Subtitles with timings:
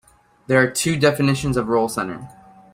[0.47, 2.27] There are two definitions of roll center.